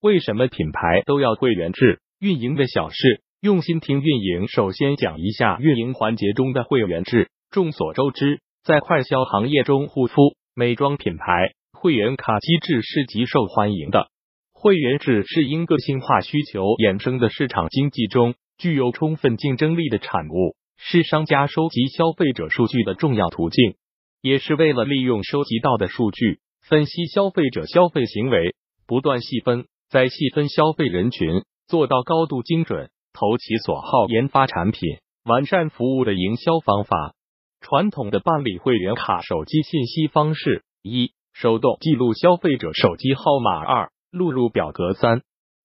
[0.00, 2.00] 为什么品牌都要会员制？
[2.20, 4.46] 运营的小事，用心听运营。
[4.46, 7.28] 首先讲一下运营环节中的会员制。
[7.50, 14.06] 众所周知，在快销行业中，护肤、美妆品牌会员卡机制是极受欢迎的。
[14.52, 23.74] 会员制是因个性化需求衍生的市场经济中具有充分竞争力的产物，是商家收集消费者数据的重要途径，
[24.22, 28.54] 也是为了利用收集到的数据分析消费者消费行为，
[28.86, 31.42] 不断细分，再细分消费人群。
[31.68, 34.80] 做到高度精准、投其所好研发产品、
[35.22, 37.12] 完善服务的营销方法。
[37.60, 45.20] 传统的办理会员卡手机信息方式：一、手动记录消费者手机号码；二、录入表格；三、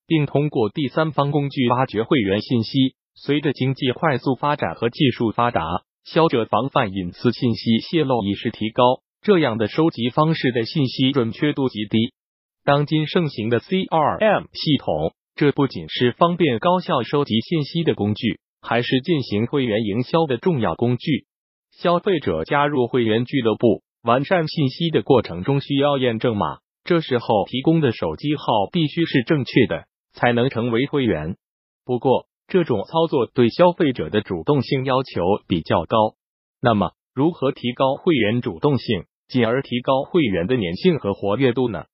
[0.05, 2.95] 并通过第三方工具挖掘会员信息。
[3.15, 5.61] 随着经济快速发展和技术发达，
[6.03, 8.83] 消者防范隐私信息泄露意识提高，
[9.21, 12.11] 这样的收集方式的信息准确度极低。
[12.65, 15.13] 当今盛行的 CRM 系统。
[15.35, 21.25] 这不仅是方便高效收集信息的工具，还是进行会员营销的重要工具。
[21.71, 31.35] 消费者加入会员俱乐部、完善信息的过程中，需要验证码，这时候提供的手机号必须是正确的，才能成为会员。
[31.83, 35.97] 不过，这种操作对消费者的主动性要求比较高。
[36.61, 41.85] 那么，如何提高会员主动性，进而提高会员的粘性和活跃度呢？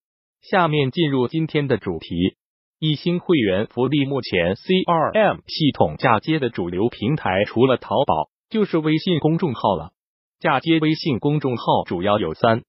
[0.42, 2.36] 下面进入今天的主题。
[2.80, 9.92] 一星会员福利，目前 CRM 系统嫁接的主流平台除了淘宝，就是微信公众号了。
[10.40, 12.64] 嫁接微信公众号主要有三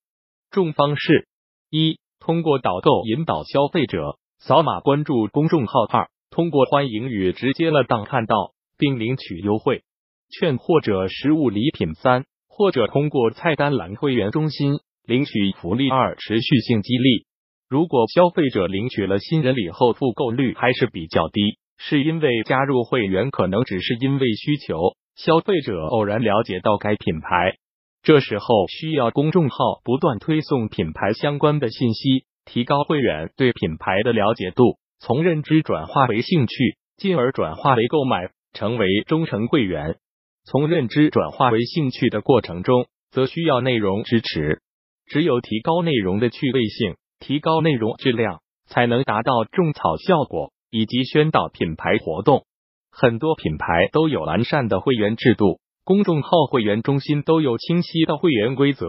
[0.51, 1.29] 种方式：
[1.71, 9.85] 一、通过导购引导消费者扫码关注公众号；二、通过欢迎语直接了当看到并领取优惠
[10.29, 17.27] 券或者实物礼品；三、或者通过菜单栏会员中心领取福利；二、持续性激励。
[17.71, 27.55] 如果消费者领取了新人礼后复购率还是比较低，是因为加入会员可能只是因为需求，消费者偶然了解到该品牌，
[28.03, 39.95] 这时候需要公众号不断推送品牌相关的信息，提高会员对品牌的了解度，从认知转化为兴趣，进而转化为购买，成为忠诚会员。
[40.45, 44.61] 从认知转化为兴趣的过程中，则需要内容支持，
[45.07, 46.97] 只有提高内容的趣味性。
[47.21, 52.47] 提高内容质量，才能达到种草效果以及宣导品牌活动。
[52.91, 58.87] 很多品牌都有完善的会员制度，公众号会员中心都有清晰的会员规则，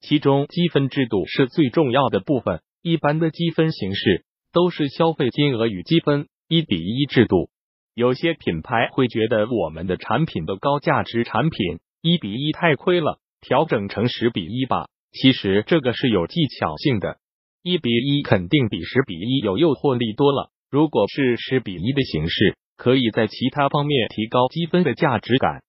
[0.00, 2.60] 其中积分制度是最重要的部分。
[2.82, 7.50] 一般的积分形式都是消费金额与积分一比一制度。
[7.94, 14.86] 有些品牌会觉得我们的产品的高价值产品一比一太亏了，调整成十比一吧。
[15.12, 17.18] 其实这个是有技巧性的。
[17.62, 20.50] 一比一肯定比十比一有诱惑力多了。
[20.70, 25.62] 如果是十比一的形式，可以在其他方面提高积分的价值感。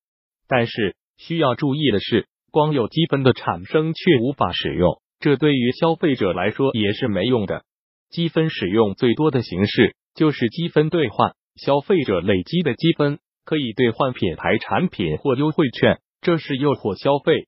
[0.47, 7.63] 但是需要注意的是，光有积分的产生却无法使用，这对于消费者来说也是没用的。
[8.09, 17.47] 积分使用最多的形式就是积分兑换，消费者累积的积分可以兑换品牌产品或优惠券，这是诱惑消费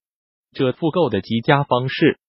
[0.53, 2.19] 者复购的极佳方式。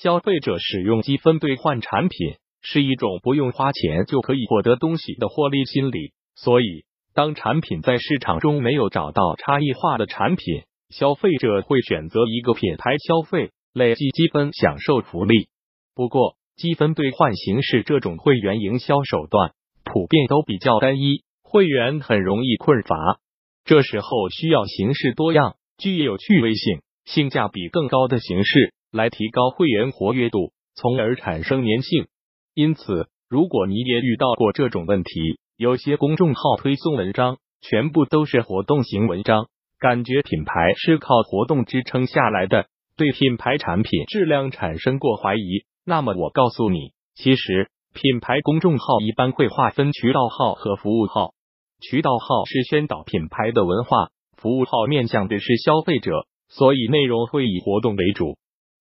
[0.00, 15.48] 消费者使用积分兑换产品是一种不用花钱就可以获得东西的获利心理，所以当产品在市场中没有找到差异化的产品，消费者会选择一个品牌消费，累计积分享受福利。
[15.96, 19.50] 不过，积分兑换形式这种会员营销手段
[19.82, 23.18] 普遍都比较单一，会员很容易困乏。
[23.64, 28.72] 这时候需要形式多样、具有趣味性、性价比更高的形式。
[28.90, 32.06] 来提高会员活跃度，从而产生粘性。
[32.54, 42.66] 因此，如果你也遇到过这种问题，有些公众号推送文章全部都是活动型文章，感觉品牌是靠活动支撑下来的，
[42.96, 45.64] 对品牌产品质量产生过怀疑。
[45.84, 51.34] 那么，我告诉你，其实品牌公众号一般会划分渠道号和服务号。
[51.80, 58.36] 渠道号是宣导品牌的文化，服务号面向的是消费者，所以内容会以活动为主。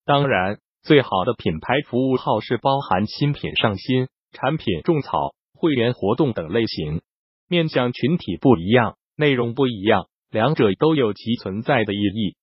[0.07, 7.01] 当然，最好的品牌服务号是包含新品上新、产品种草、会员活动等类型，
[7.49, 12.37] 面向群体不一样，内容不一样，两者都有其存在的意义。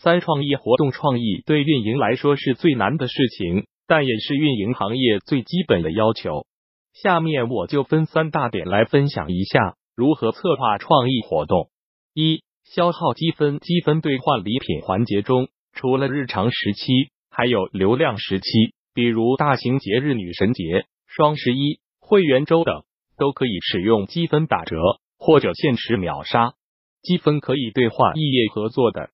[0.00, 6.46] 三创意活动创意对运营来说是最难的事情，但也是运营行业最基本的要求。
[6.92, 11.68] 下面我就分三大点来分享一下如何策划创意活动。
[12.14, 15.48] 一、消耗积分，积分兑换礼品环节中。
[15.78, 18.48] 除了日常时期，还有流量时期，
[18.94, 22.82] 比如大型节日、女神节、双十一、会员周等，
[23.16, 24.76] 都可以使用积分打折
[25.20, 26.54] 或者限时秒杀。
[27.00, 29.10] 积分可以兑换异业合作的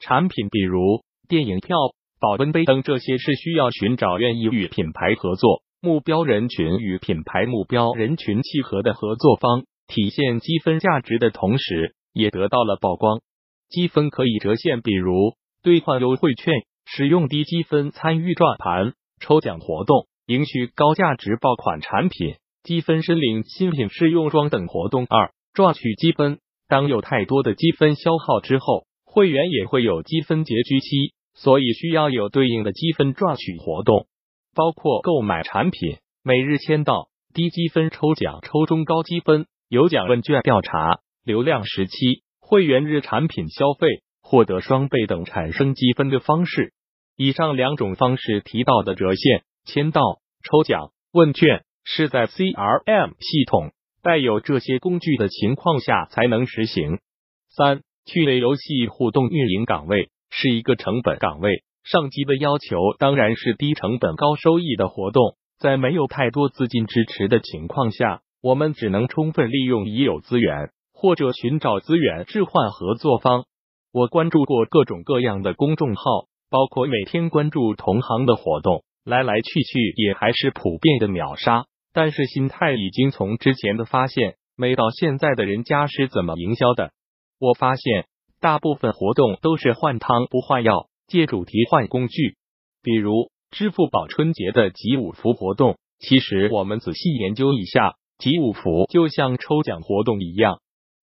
[0.00, 1.76] 产品，比如电影票、
[2.18, 13.20] 保温杯等，这些是需要寻找愿意与品牌合作、目标人群与品牌目标人群契合的合作方，体现积分价值的同时，也得到了曝光。
[13.68, 16.54] 积分可以折现，比如兑换优惠券、
[16.86, 25.06] 使用低积分参与转盘抽奖活动、赢取高价值爆款产品、积分申领新品试用装等活动。
[25.08, 26.38] 二、赚取积分。
[26.68, 34.06] 当有太多的积分消耗之后，会员也会有积分结局期，所以需要有对应的积分赚取活动，
[34.54, 43.88] 包括购买产品、每日签到、低积分抽奖、抽中高积分、有奖问卷调查、流量时期、会员日产品消费
[44.30, 46.72] 获得双倍等产生积分的方式。
[47.16, 50.00] 以上两种方式提到的折现、签到、
[50.44, 53.72] 抽奖、问卷，是在 CRM 系统。
[54.02, 57.00] 带有这些工具的情况下才能实行。
[57.48, 65.36] 三、趣味游戏互动运营岗位是一个成本岗位，上级的要求当然是低成本高收益的活动。
[65.58, 73.44] 在没有太多资金支持的情况下，我们只能充分利用已有资源，或者寻找资源置换合作方。
[73.92, 76.02] 我关注过各种各样的公众号，
[76.48, 81.66] 包括每天关注同行的活动，来来去去也还是普遍的秒杀。
[81.92, 86.92] 但是心态已经从之前的发现，没到现在的人家是怎么营销的？
[87.40, 88.06] 我发现
[88.40, 92.36] 大部分活动都是换汤不换药，借主题换工具。
[92.84, 100.60] 比如支付宝春节的集五福活动，其实我们仔细研究一下，集五福就像抽奖活动一样。